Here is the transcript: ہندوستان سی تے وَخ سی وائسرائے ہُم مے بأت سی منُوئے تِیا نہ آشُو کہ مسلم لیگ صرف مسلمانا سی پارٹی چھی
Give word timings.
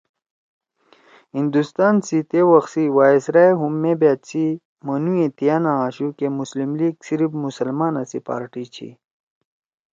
ہندوستان 1.35 1.95
سی 2.07 2.19
تے 2.29 2.39
وَخ 2.51 2.65
سی 2.73 2.83
وائسرائے 2.97 3.51
ہُم 3.59 3.73
مے 3.81 3.93
بأت 4.01 4.19
سی 4.29 4.45
منُوئے 4.85 5.27
تِیا 5.37 5.55
نہ 5.63 5.71
آشُو 5.85 6.07
کہ 6.17 6.27
مسلم 6.39 6.69
لیگ 6.79 6.95
صرف 7.07 7.29
مسلمانا 7.43 8.01
سی 8.09 8.19
پارٹی 8.27 8.63
چھی 8.73 8.89